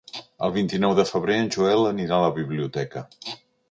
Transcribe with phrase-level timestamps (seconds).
[0.47, 3.09] El vint-i-nou de febrer en Joel anirà a la biblioteca.